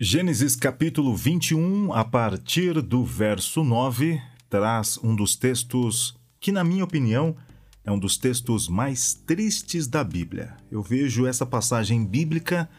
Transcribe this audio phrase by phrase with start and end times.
[0.00, 6.84] Gênesis capítulo 21, a partir do verso 9, traz um dos textos que, na minha
[6.84, 7.34] opinião,
[7.84, 10.56] é um dos textos mais tristes da Bíblia.
[10.70, 12.70] Eu vejo essa passagem bíblica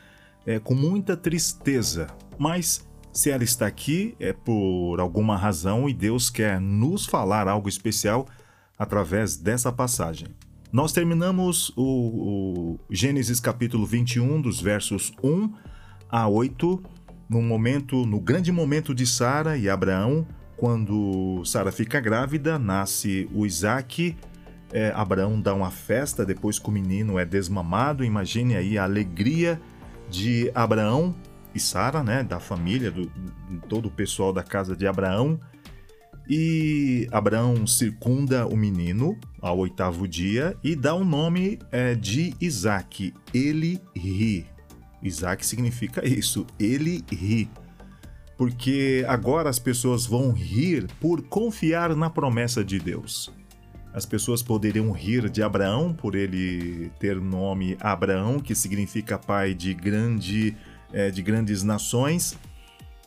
[0.46, 6.30] é, com muita tristeza, mas se ela está aqui é por alguma razão e Deus
[6.30, 8.30] quer nos falar algo especial
[8.78, 10.30] através dessa passagem.
[10.72, 15.54] Nós terminamos o, o Gênesis capítulo 21, dos versos 1
[16.10, 16.82] a 8,
[17.30, 20.26] no momento, no grande momento de Sara e Abraão,
[20.58, 24.18] quando Sara fica grávida, nasce o Isaac.
[24.74, 28.04] É, Abraão dá uma festa depois que o menino é desmamado.
[28.04, 29.62] Imagine aí a alegria
[30.10, 31.16] de Abraão
[31.54, 35.40] e Sara, né, da família, do, do todo o pessoal da casa de Abraão.
[36.28, 43.14] E Abraão circunda o menino ao oitavo dia e dá o nome é, de Isaac.
[43.34, 44.46] Ele ri.
[45.02, 46.46] Isaac significa isso.
[46.60, 47.50] Ele ri.
[48.38, 53.32] Porque agora as pessoas vão rir por confiar na promessa de Deus.
[53.94, 59.74] As pessoas poderiam rir de Abraão por ele ter nome Abraão, que significa pai de,
[59.74, 60.56] grande,
[60.94, 62.38] é, de grandes nações,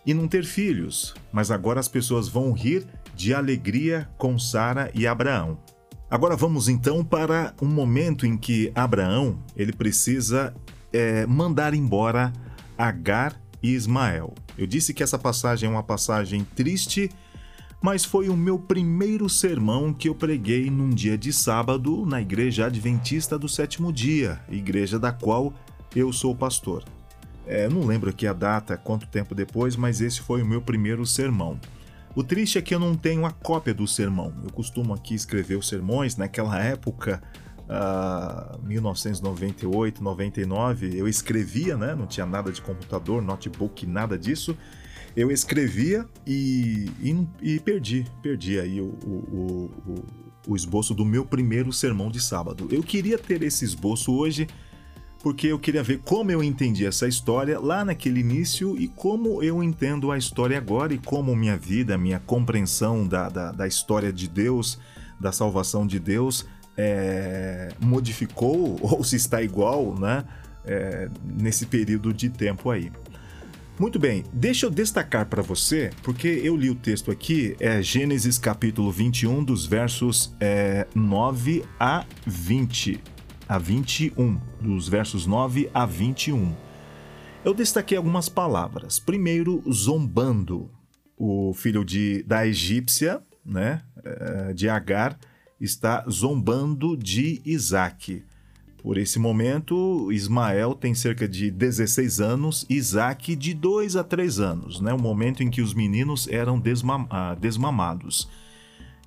[0.04, 1.14] e não ter filhos.
[1.32, 5.56] Mas agora as pessoas vão rir de alegria com Sara e Abraão.
[6.10, 10.54] Agora vamos então para um momento em que Abraão ele precisa
[10.92, 12.32] é, mandar embora
[12.76, 14.34] Agar e Ismael.
[14.56, 17.10] Eu disse que essa passagem é uma passagem triste,
[17.80, 22.66] mas foi o meu primeiro sermão que eu preguei num dia de sábado na Igreja
[22.66, 25.52] Adventista do Sétimo Dia, igreja da qual
[25.94, 26.84] eu sou pastor.
[27.46, 31.04] É, não lembro aqui a data, quanto tempo depois, mas esse foi o meu primeiro
[31.04, 31.58] sermão.
[32.14, 34.32] O triste é que eu não tenho a cópia do sermão.
[34.44, 36.16] Eu costumo aqui escrever os sermões.
[36.16, 37.22] Naquela época,
[37.72, 41.94] uh, 1998, 99, eu escrevia, né?
[41.94, 44.56] Não tinha nada de computador, notebook, nada disso.
[45.16, 50.04] Eu escrevia e, e, e perdi, perdi aí o, o, o,
[50.48, 52.68] o esboço do meu primeiro sermão de sábado.
[52.70, 54.46] Eu queria ter esse esboço hoje
[55.22, 59.62] porque eu queria ver como eu entendi essa história lá naquele início e como eu
[59.62, 64.28] entendo a história agora e como minha vida, minha compreensão da, da, da história de
[64.28, 64.80] Deus,
[65.20, 66.44] da salvação de Deus,
[66.76, 70.24] é, modificou ou se está igual né,
[70.64, 72.90] é, nesse período de tempo aí.
[73.78, 78.38] Muito bem, deixa eu destacar para você, porque eu li o texto aqui, é Gênesis
[78.38, 83.00] capítulo 21, dos versos é, 9 a 20
[83.48, 86.54] a 21, dos versos 9 a 21.
[87.44, 88.98] Eu destaquei algumas palavras.
[88.98, 90.70] Primeiro, zombando.
[91.16, 95.16] O filho de, da egípcia, né, eh, de Agar,
[95.62, 98.24] está zombando de Isaac.
[98.82, 104.80] Por esse momento, Ismael tem cerca de 16 anos, Isaac de 2 a 3 anos,
[104.80, 104.92] né?
[104.92, 106.60] o momento em que os meninos eram
[107.08, 108.28] ah, desmamados.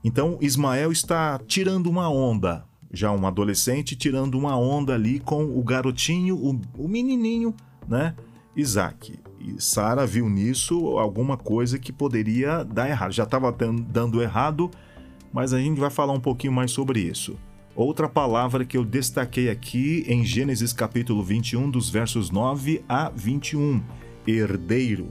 [0.02, 5.62] Então, Ismael está tirando uma onda, já um adolescente tirando uma onda ali com o
[5.62, 7.54] garotinho, o, o menininho,
[7.86, 8.16] né?
[8.56, 9.20] Isaac.
[9.42, 13.12] E Sara viu nisso alguma coisa que poderia dar errado.
[13.12, 14.72] Já estava dando errado,
[15.36, 17.38] mas a gente vai falar um pouquinho mais sobre isso.
[17.76, 23.84] Outra palavra que eu destaquei aqui em Gênesis capítulo 21, dos versos 9 a 21,
[24.26, 25.10] herdeiro.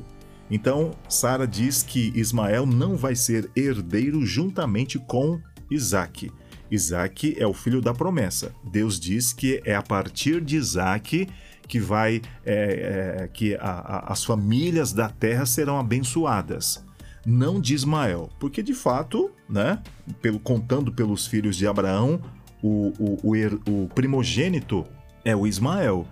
[0.51, 5.39] Então, Sara diz que Ismael não vai ser herdeiro juntamente com
[5.71, 6.33] Isaac.
[6.71, 8.55] Isaac é o filho da promessa.
[8.65, 11.29] Deus diz que é a partir de Isaac
[11.69, 16.83] que vai é, é, que a, a, as famílias da terra serão abençoadas.
[17.27, 19.82] Não de Ismael, porque de fato, né,
[20.21, 22.21] pelo, contando pelos filhos de Abraão,
[22.62, 24.84] o, o, o, o primogênito
[25.25, 26.06] é o Ismael.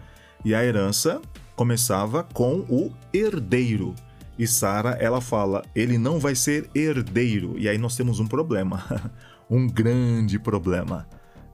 [0.45, 1.21] E a herança
[1.55, 3.95] começava com o herdeiro.
[4.39, 7.55] E Sara, ela fala, ele não vai ser herdeiro.
[7.59, 8.85] E aí nós temos um problema.
[9.49, 11.07] um grande problema.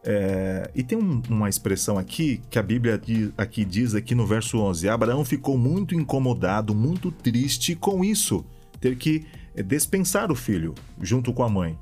[0.05, 4.27] É, e tem um, uma expressão aqui que a Bíblia diz, aqui diz aqui no
[4.27, 8.45] verso 11: Abraão ficou muito incomodado, muito triste com isso,
[8.81, 11.79] ter que é, dispensar o filho junto com a mãe,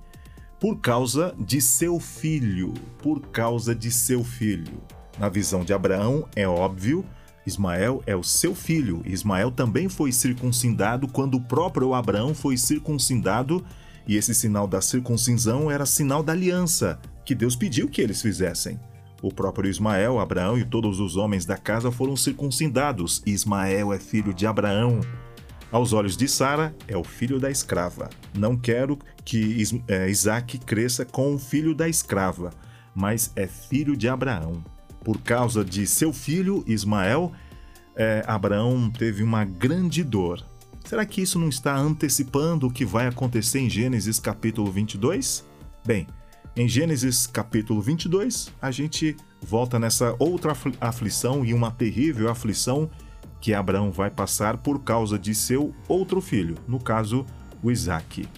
[0.58, 4.82] por causa de seu filho, por causa de seu filho.
[5.18, 7.04] Na visão de Abraão, é óbvio,
[7.46, 9.02] Ismael é o seu filho.
[9.04, 13.64] Ismael também foi circuncidado quando o próprio Abraão foi circuncidado
[14.06, 18.78] e esse sinal da circuncisão era sinal da aliança que Deus pediu que eles fizessem.
[19.22, 23.22] O próprio Ismael, Abraão e todos os homens da casa foram circuncidados.
[23.26, 25.00] Ismael é filho de Abraão.
[25.70, 28.08] Aos olhos de Sara, é o filho da escrava.
[28.32, 32.50] Não quero que é, Isaac cresça com o filho da escrava,
[32.94, 34.64] mas é filho de Abraão.
[35.04, 37.32] Por causa de seu filho, Ismael,
[37.96, 40.44] é, Abraão teve uma grande dor.
[40.84, 45.44] Será que isso não está antecipando o que vai acontecer em Gênesis capítulo 22?
[45.84, 46.06] Bem,
[46.54, 52.88] em Gênesis capítulo 22, a gente volta nessa outra aflição e uma terrível aflição
[53.46, 57.24] que Abraão vai passar por causa de seu outro filho, no caso,
[57.62, 58.28] o Isaac.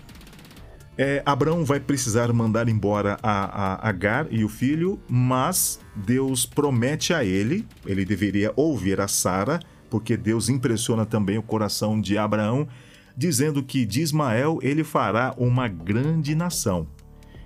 [0.99, 7.15] É, Abraão vai precisar mandar embora a, a Agar e o filho, mas Deus promete
[7.15, 12.69] a ele, ele deveria ouvir a Sara, porque Deus impressiona também o coração de Abraão,
[13.17, 16.87] dizendo que de Ismael ele fará uma grande nação.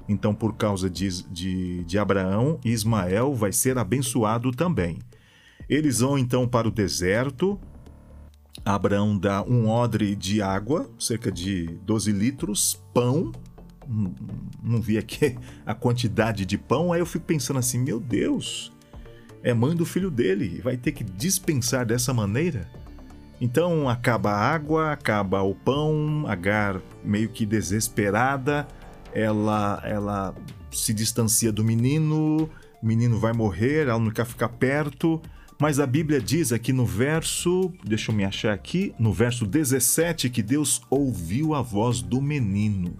[0.08, 4.98] Então, por causa de, de, de Abraão, Ismael vai ser abençoado também.
[5.72, 7.58] Eles vão então para o deserto.
[8.62, 13.32] Abraão dá um odre de água, cerca de 12 litros, pão.
[13.88, 14.14] Não,
[14.62, 15.34] não vi aqui
[15.64, 16.92] a quantidade de pão.
[16.92, 18.70] Aí eu fico pensando assim: meu Deus,
[19.42, 22.68] é mãe do filho dele, vai ter que dispensar dessa maneira?
[23.40, 28.68] Então acaba a água, acaba o pão, Agar meio que desesperada,
[29.14, 30.34] ela, ela
[30.70, 32.50] se distancia do menino,
[32.82, 35.18] o menino vai morrer, ela não quer ficar perto.
[35.62, 40.28] Mas a Bíblia diz aqui no verso, deixa eu me achar aqui, no verso 17,
[40.28, 42.96] que Deus ouviu a voz do menino.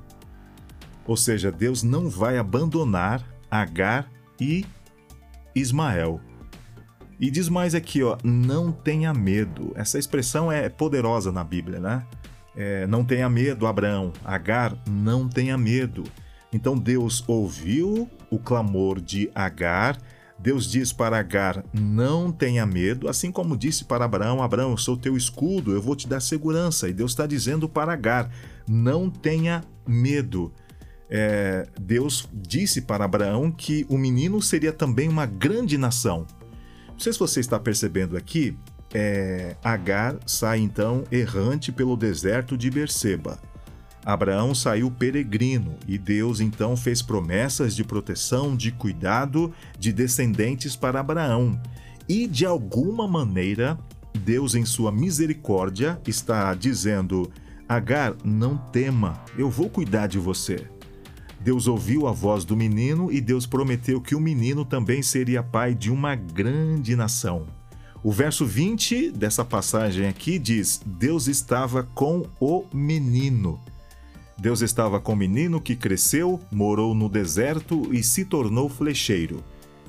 [1.05, 3.21] Ou seja, Deus não vai abandonar
[3.51, 4.09] Agar
[4.41, 4.65] e
[5.57, 6.21] Ismael.
[7.19, 9.73] E diz mais aqui, ó, não tenha medo.
[9.75, 12.07] Essa expressão é poderosa na Bíblia, né?
[12.55, 14.13] É, não tenha medo, Abraão.
[14.25, 16.05] Agar, não tenha medo.
[16.53, 19.99] Então Deus ouviu o clamor de Agar
[20.43, 24.97] Deus diz para Agar: Não tenha medo, assim como disse para Abraão: Abraão, eu sou
[24.97, 26.89] teu escudo, eu vou te dar segurança.
[26.89, 28.29] E Deus está dizendo para Agar:
[28.69, 30.53] Não tenha medo.
[31.09, 36.27] É, Deus disse para Abraão que o menino seria também uma grande nação.
[36.89, 38.57] Não sei se você está percebendo aqui,
[38.93, 43.39] é, Agar sai então errante pelo deserto de Berseba.
[44.05, 51.01] Abraão saiu peregrino e Deus então fez promessas de proteção, de cuidado, de descendentes para
[51.01, 51.61] Abraão.
[52.09, 53.79] E de alguma maneira,
[54.13, 57.31] Deus, em sua misericórdia, está dizendo:
[57.69, 60.67] Agar, não tema, eu vou cuidar de você.
[61.41, 65.75] Deus ouviu a voz do menino e Deus prometeu que o menino também seria pai
[65.75, 67.47] de uma grande nação.
[68.03, 73.61] O verso 20 dessa passagem aqui diz: Deus estava com o menino.
[74.43, 79.41] Deus estava com o menino que cresceu, morou no deserto e se tornou flecheiro.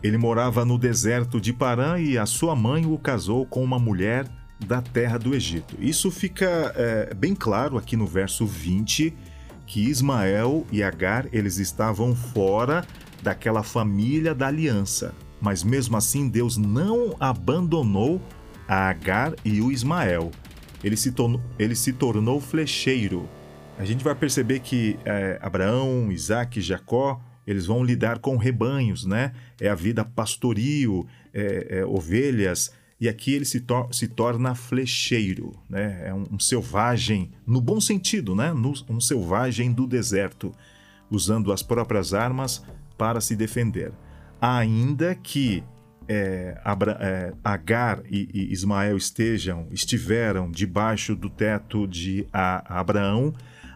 [0.03, 4.27] Ele morava no deserto de Parã e a sua mãe o casou com uma mulher
[4.63, 5.75] da terra do Egito.
[5.79, 9.11] Isso fica é, bem claro aqui no verso 20,
[9.65, 12.85] que Ismael e Agar eles estavam fora
[13.23, 15.15] daquela família da aliança.
[15.41, 18.21] Mas mesmo assim, Deus não abandonou
[18.67, 20.29] a Agar e o Ismael.
[20.83, 23.27] Ele se, tornou, ele se tornou flecheiro
[23.77, 29.33] a gente vai perceber que é, Abraão, Isaac Jacó, eles vão lidar com rebanhos, né?
[29.59, 33.61] É a vida pastoril, é, é, ovelhas, e aqui ele se,
[33.91, 36.03] se torna flecheiro, né?
[36.05, 38.53] É um, um, selvagem, no bom sentido, né?
[38.53, 40.53] No, um selvagem do deserto,
[41.09, 42.63] usando as próprias armas
[42.97, 43.91] para se defender.
[44.39, 45.63] Ainda que
[46.07, 53.33] é, Abra, é, Agar e, e, Ismael estejam, estiveram debaixo do teto de a, Abraão,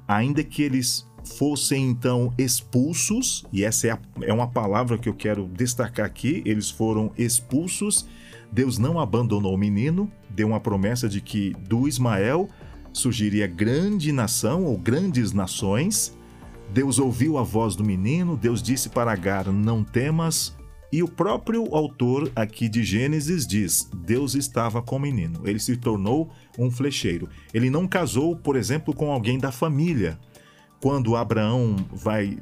[0.07, 5.13] ainda que eles fossem então expulsos, e essa é, a, é uma palavra que eu
[5.13, 8.07] quero destacar aqui, eles foram expulsos,
[8.51, 12.47] Deus não abandonou o menino, deu uma promessa de que do Ismael
[12.93, 16.17] surgiria grande nação ou grandes nações.
[16.73, 20.56] Deus ouviu a voz do menino, Deus disse para Agar: Não temas,
[20.91, 25.75] e o próprio autor aqui de Gênesis diz: Deus estava com o menino, ele se
[25.75, 27.29] tornou um flecheiro.
[27.53, 30.17] Ele não casou, por exemplo, com alguém da família.
[30.79, 32.37] Quando Abraão vai,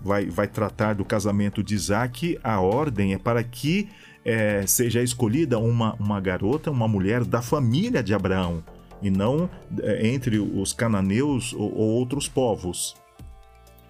[0.00, 3.88] vai, vai tratar do casamento de Isaac, a ordem é para que
[4.24, 8.62] é, seja escolhida uma, uma garota, uma mulher da família de Abraão,
[9.02, 9.50] e não
[9.82, 12.94] é, entre os cananeus ou, ou outros povos.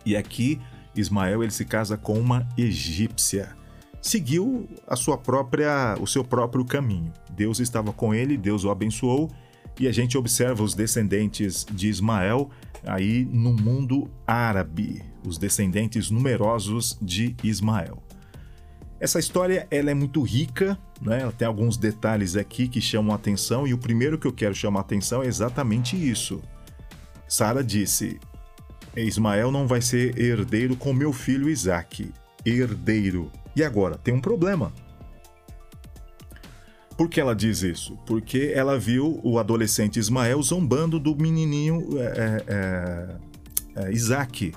[0.04, 0.58] E aqui
[0.96, 3.59] Ismael ele se casa com uma egípcia
[4.00, 7.12] seguiu a sua própria, o seu próprio caminho.
[7.30, 9.30] Deus estava com ele, Deus o abençoou,
[9.78, 12.50] e a gente observa os descendentes de Ismael
[12.84, 18.02] aí no mundo árabe, os descendentes numerosos de Ismael.
[18.98, 21.22] Essa história ela é muito rica, né?
[21.22, 24.54] ela tem alguns detalhes aqui que chamam a atenção, e o primeiro que eu quero
[24.54, 26.42] chamar a atenção é exatamente isso.
[27.26, 28.20] Sara disse:
[28.94, 32.12] Ismael não vai ser herdeiro com meu filho Isaque.
[32.44, 33.30] Herdeiro.
[33.60, 34.72] E agora, tem um problema.
[36.96, 37.94] Por que ela diz isso?
[38.06, 43.16] Porque ela viu o adolescente Ismael zombando do menininho é, é,
[43.82, 44.54] é, Isaac.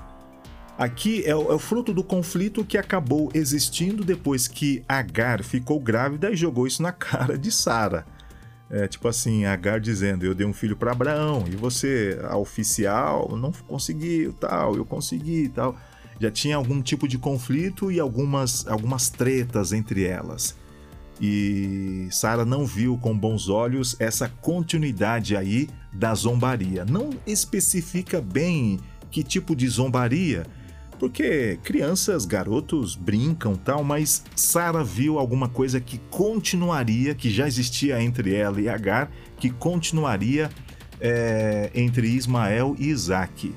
[0.78, 5.78] Aqui é o, é o, fruto do conflito que acabou existindo depois que Agar ficou
[5.78, 8.06] grávida e jogou isso na cara de Sara.
[8.70, 13.36] É, tipo assim, Agar dizendo: Eu dei um filho para Abraão e você, a oficial,
[13.36, 15.76] não conseguiu, tal, eu consegui, tal.
[16.20, 20.56] Já tinha algum tipo de conflito e algumas, algumas tretas entre elas.
[21.20, 26.84] E Sara não viu com bons olhos essa continuidade aí da zombaria.
[26.84, 28.80] Não especifica bem
[29.10, 30.44] que tipo de zombaria,
[30.98, 38.02] porque crianças, garotos brincam tal, mas Sara viu alguma coisa que continuaria, que já existia
[38.02, 40.50] entre ela e Agar, que continuaria
[41.00, 43.54] é, entre Ismael e Isaac.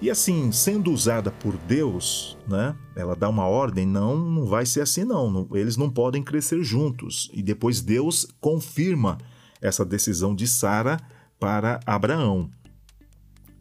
[0.00, 2.76] E assim, sendo usada por Deus, né?
[2.94, 7.30] Ela dá uma ordem, não, não vai ser assim não, eles não podem crescer juntos.
[7.32, 9.16] E depois Deus confirma
[9.60, 10.98] essa decisão de Sara
[11.40, 12.50] para Abraão.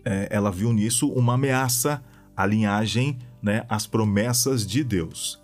[0.03, 2.03] É, ela viu nisso uma ameaça
[2.35, 5.41] à linhagem, né, às promessas de Deus.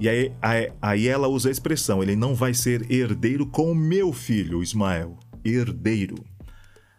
[0.00, 3.74] E aí, aí, aí ela usa a expressão: ele não vai ser herdeiro com o
[3.74, 5.18] meu filho Ismael.
[5.44, 6.16] Herdeiro.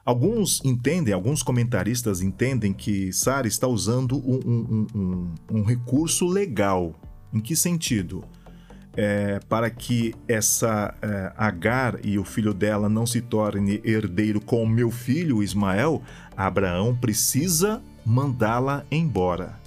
[0.09, 6.99] Alguns entendem, alguns comentaristas entendem que Sara está usando um, um, um, um, recurso legal.
[7.31, 8.23] Em que sentido?
[8.97, 14.65] É, para que essa é, Agar e o filho dela não se torne herdeiro com
[14.65, 16.01] meu filho Ismael,
[16.35, 19.59] Abraão precisa mandá-la embora.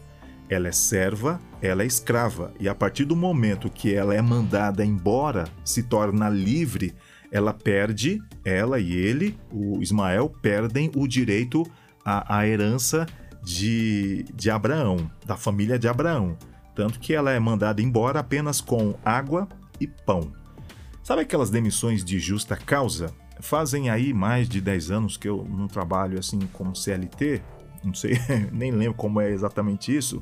[0.49, 4.85] Ela é serva, ela é escrava, e a partir do momento que ela é mandada
[4.85, 6.97] embora, se torna livre,
[7.33, 11.67] ela perde, ela e ele, o Ismael, perdem o direito
[12.05, 13.07] à, à herança
[13.43, 16.37] de, de Abraão, da família de Abraão.
[16.75, 19.49] Tanto que ela é mandada embora apenas com água
[19.81, 20.31] e pão.
[21.03, 23.11] Sabe aquelas demissões de justa causa?
[23.41, 27.43] Fazem aí mais de 10 anos que eu não trabalho assim como CLT,
[27.83, 28.19] não sei,
[28.53, 30.21] nem lembro como é exatamente isso,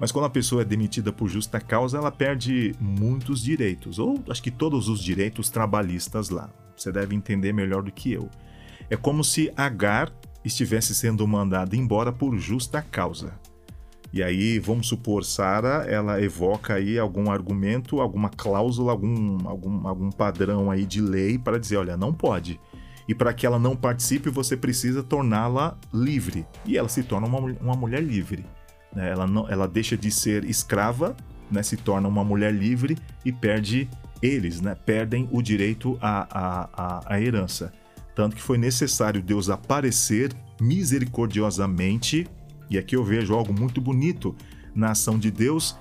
[0.00, 4.42] mas quando a pessoa é demitida por justa causa, ela perde muitos direitos, ou acho
[4.42, 6.48] que todos os direitos trabalhistas lá.
[6.74, 8.30] Você deve entender melhor do que eu.
[8.88, 10.10] É como se Agar
[10.42, 13.38] estivesse sendo mandada embora por justa causa.
[14.10, 20.10] E aí, vamos supor, Sara, ela evoca aí algum argumento, alguma cláusula, algum, algum, algum
[20.10, 22.58] padrão aí de lei para dizer, olha, não pode.
[23.06, 26.46] E para que ela não participe, você precisa torná-la livre.
[26.64, 28.44] E ela se torna uma, uma mulher livre.
[28.94, 29.10] Né?
[29.10, 31.16] Ela, não, ela deixa de ser escrava,
[31.50, 31.62] né?
[31.62, 33.88] se torna uma mulher livre e perde
[34.22, 34.74] eles, né?
[34.74, 37.72] perdem o direito à, à, à herança.
[38.14, 42.26] Tanto que foi necessário Deus aparecer misericordiosamente,
[42.68, 44.36] e aqui eu vejo algo muito bonito
[44.74, 45.76] na ação de Deus.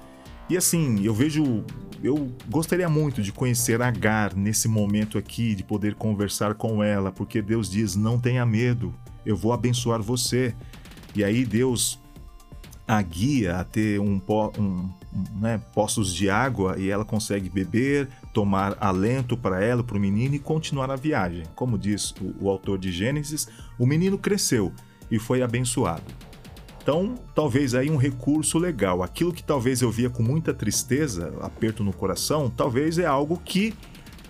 [0.49, 1.63] E assim, eu vejo,
[2.03, 7.41] eu gostaria muito de conhecer Agar nesse momento aqui, de poder conversar com ela, porque
[7.41, 8.93] Deus diz: não tenha medo,
[9.25, 10.55] eu vou abençoar você.
[11.15, 11.99] E aí Deus
[12.89, 14.19] a guia a ter um,
[14.57, 14.89] um,
[15.39, 20.33] né, poços de água e ela consegue beber, tomar alento para ela, para o menino
[20.33, 21.43] e continuar a viagem.
[21.53, 24.73] Como diz o, o autor de Gênesis, o menino cresceu
[25.11, 26.01] e foi abençoado.
[26.81, 29.03] Então, talvez aí um recurso legal.
[29.03, 33.71] Aquilo que talvez eu via com muita tristeza, aperto no coração, talvez é algo que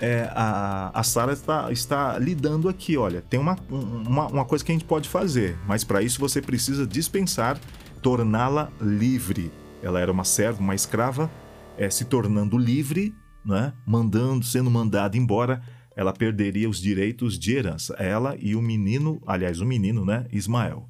[0.01, 2.97] é, a, a Sara está, está lidando aqui.
[2.97, 6.41] Olha, tem uma, uma, uma coisa que a gente pode fazer, mas para isso você
[6.41, 7.57] precisa dispensar
[8.01, 9.51] torná-la livre.
[9.81, 11.29] Ela era uma serva, uma escrava,
[11.77, 13.13] é, se tornando livre,
[13.45, 13.73] né?
[13.85, 15.61] mandando, sendo mandada embora,
[15.95, 17.93] ela perderia os direitos de herança.
[17.95, 20.25] Ela e o menino, aliás, o menino, né?
[20.31, 20.87] Ismael.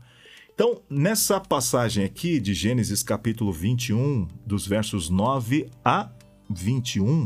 [0.53, 6.11] Então, nessa passagem aqui de Gênesis capítulo 21, dos versos 9 a
[6.49, 7.25] 21,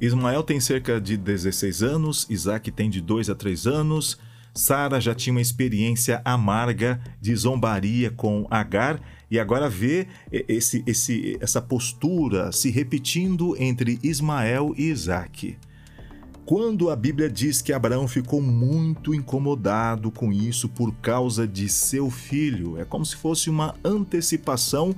[0.00, 4.16] Ismael tem cerca de 16 anos, Isaac tem de 2 a 3 anos,
[4.58, 9.00] Sara já tinha uma experiência amarga de zombaria com Agar
[9.30, 15.56] e agora vê esse, esse, essa postura se repetindo entre Ismael e Isaac.
[16.44, 22.10] Quando a Bíblia diz que Abraão ficou muito incomodado com isso por causa de seu
[22.10, 24.92] filho, é como se fosse uma antecipação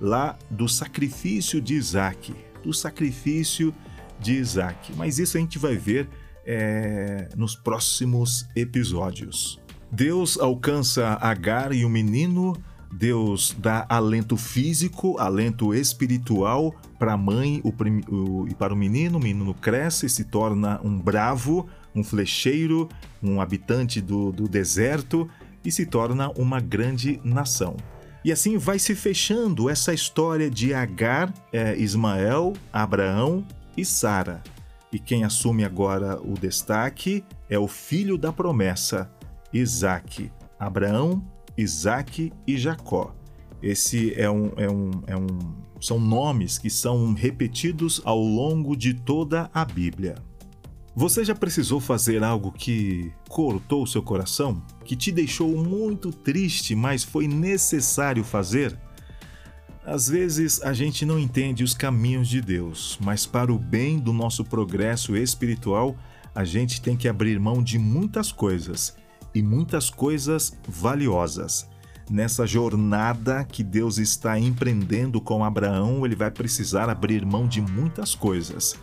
[0.00, 3.74] lá do sacrifício de Isaac, do sacrifício
[4.18, 4.92] de Isaac.
[4.96, 6.08] Mas isso a gente vai ver
[6.46, 9.60] é, nos próximos episódios.
[9.90, 12.54] Deus alcança Agar e o menino,
[12.92, 17.72] Deus dá alento físico, alento espiritual para a mãe o,
[18.14, 19.18] o, e para o menino.
[19.18, 22.88] O menino cresce se torna um bravo, um flecheiro,
[23.22, 25.28] um habitante do, do deserto
[25.64, 27.76] e se torna uma grande nação.
[28.24, 33.44] E assim vai se fechando essa história de Agar, é, Ismael, Abraão
[33.76, 34.42] e Sara.
[34.92, 39.10] E quem assume agora o destaque é o filho da promessa,
[39.52, 40.30] Isaac.
[40.58, 41.24] Abraão,
[41.56, 43.14] Isaac e Jacó.
[43.62, 45.26] Esse é um, é um, é um,
[45.80, 50.16] são nomes que são repetidos ao longo de toda a Bíblia.
[50.94, 54.62] Você já precisou fazer algo que cortou seu coração?
[54.84, 58.78] Que te deixou muito triste, mas foi necessário fazer?
[59.84, 64.12] Às vezes a gente não entende os caminhos de Deus, mas para o bem do
[64.12, 65.96] nosso progresso espiritual,
[66.34, 68.96] a gente tem que abrir mão de muitas coisas
[69.34, 71.68] e muitas coisas valiosas.
[72.10, 78.14] Nessa jornada que Deus está empreendendo com Abraão, ele vai precisar abrir mão de muitas
[78.14, 78.78] coisas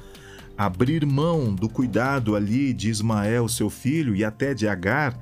[0.59, 5.17] abrir mão do cuidado ali de Ismael, seu filho, e até de Agar,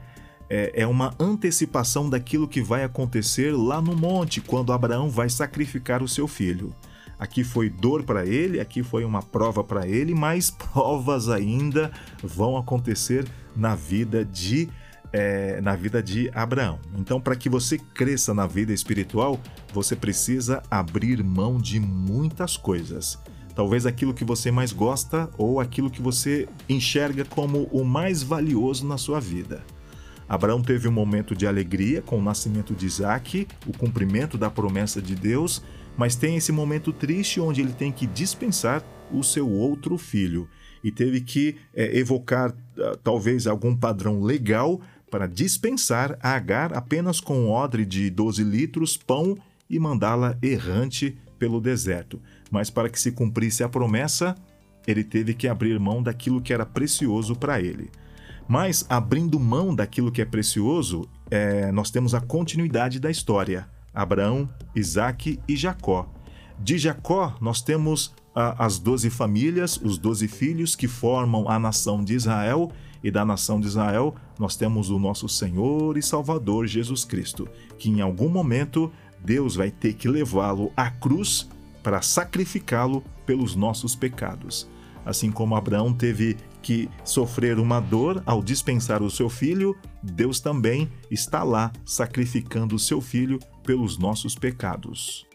[0.50, 6.02] é, é uma antecipação daquilo que vai acontecer lá no monte, quando Abraão vai sacrificar
[6.02, 6.74] o seu filho.
[7.20, 12.58] Aqui foi dor para ele, aqui foi uma prova para ele, mas provas ainda vão
[12.58, 14.70] acontecer na vida de
[15.14, 16.80] é, na vida de Abraão.
[16.98, 19.40] Então, para que você cresça na vida espiritual,
[19.74, 23.18] você precisa abrir mão de muitas coisas.
[23.56, 28.86] Talvez aquilo que você mais gosta ou aquilo que você enxerga como o mais valioso
[28.86, 29.64] na sua vida.
[30.28, 35.02] Abraão teve um momento de alegria com o nascimento de Isaac, o cumprimento da promessa
[35.02, 35.64] de Deus,
[35.96, 40.48] mas tem esse momento triste onde ele tem que dispensar o seu outro filho
[40.84, 47.20] e teve que é, evocar uh, talvez algum padrão legal para dispensar a Agar apenas
[47.20, 49.38] com um odre de 12 litros, pão
[49.70, 52.22] e mandá-la errante pelo deserto.
[52.52, 54.36] Mas para que se cumprisse a promessa,
[54.86, 57.90] ele teve que abrir mão daquilo que era precioso para ele.
[58.48, 64.50] Mas, abrindo mão daquilo que é precioso, é, nós temos a continuidade da história: Abraão,
[64.76, 66.10] Isaac e Jacó.
[66.60, 72.04] De Jacó, nós temos a, as doze famílias, os doze filhos que formam a nação
[72.04, 72.72] de Israel,
[73.04, 77.90] e da nação de Israel, nós temos o nosso Senhor e Salvador Jesus Cristo, que
[77.90, 78.92] em algum momento
[79.24, 81.48] Deus vai ter que levá-lo à cruz
[81.84, 84.68] para sacrificá-lo pelos nossos pecados.
[85.06, 86.36] Assim como Abraão teve
[86.68, 92.80] que sofrer uma dor ao dispensar o seu filho, Deus também está lá sacrificando o
[92.80, 95.26] seu filho pelos nossos pecados.